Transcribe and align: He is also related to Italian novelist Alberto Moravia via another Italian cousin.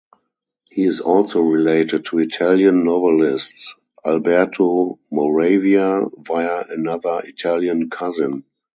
He 0.65 0.83
is 0.83 0.99
also 0.99 1.41
related 1.41 2.05
to 2.05 2.17
Italian 2.17 2.83
novelist 2.85 3.75
Alberto 4.03 4.97
Moravia 5.11 6.05
via 6.25 6.63
another 6.69 7.21
Italian 7.23 7.87
cousin. 7.91 8.43